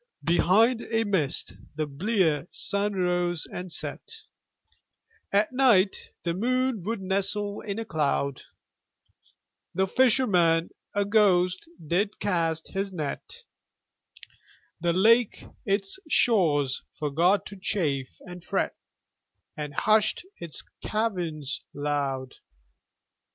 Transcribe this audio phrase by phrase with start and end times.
[0.23, 4.01] Behind a mist the blear sun rose and set,
[5.31, 8.41] At night the moon would nestle in a cloud;
[9.75, 13.43] The fisherman, a ghost, did cast his net;
[14.79, 18.75] The lake its shores forgot to chafe and fret,
[19.55, 22.33] And hushed its caverns loud.